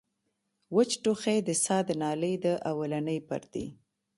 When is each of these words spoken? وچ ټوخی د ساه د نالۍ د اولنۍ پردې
وچ 0.75 0.91
ټوخی 1.03 1.37
د 1.47 1.49
ساه 1.65 1.81
د 1.87 1.89
نالۍ 2.01 2.33
د 2.43 2.45
اولنۍ 2.69 3.19
پردې 3.27 3.65